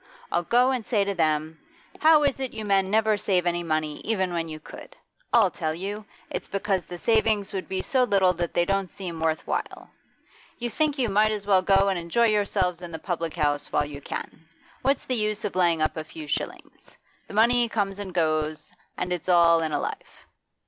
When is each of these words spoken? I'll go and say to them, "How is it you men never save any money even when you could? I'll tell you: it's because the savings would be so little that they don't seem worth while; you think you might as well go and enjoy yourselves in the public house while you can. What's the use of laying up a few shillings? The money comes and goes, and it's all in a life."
I'll 0.31 0.41
go 0.41 0.71
and 0.71 0.83
say 0.83 1.03
to 1.05 1.13
them, 1.13 1.59
"How 1.99 2.23
is 2.23 2.39
it 2.39 2.55
you 2.55 2.65
men 2.65 2.89
never 2.89 3.17
save 3.17 3.45
any 3.45 3.61
money 3.61 3.97
even 3.99 4.33
when 4.33 4.47
you 4.47 4.59
could? 4.59 4.95
I'll 5.31 5.51
tell 5.51 5.75
you: 5.75 6.05
it's 6.31 6.47
because 6.47 6.85
the 6.85 6.97
savings 6.97 7.53
would 7.53 7.69
be 7.69 7.83
so 7.83 8.05
little 8.05 8.33
that 8.33 8.55
they 8.55 8.65
don't 8.65 8.89
seem 8.89 9.19
worth 9.19 9.45
while; 9.45 9.91
you 10.57 10.71
think 10.71 10.97
you 10.97 11.07
might 11.07 11.31
as 11.31 11.45
well 11.45 11.61
go 11.61 11.87
and 11.87 11.99
enjoy 11.99 12.25
yourselves 12.25 12.81
in 12.81 12.91
the 12.91 12.97
public 12.97 13.35
house 13.35 13.71
while 13.71 13.85
you 13.85 14.01
can. 14.01 14.47
What's 14.81 15.05
the 15.05 15.13
use 15.13 15.45
of 15.45 15.55
laying 15.55 15.83
up 15.83 15.95
a 15.95 16.03
few 16.03 16.25
shillings? 16.25 16.97
The 17.27 17.35
money 17.35 17.69
comes 17.69 17.99
and 17.99 18.11
goes, 18.11 18.71
and 18.97 19.13
it's 19.13 19.29
all 19.29 19.61
in 19.61 19.71
a 19.71 19.79
life." 19.79 20.25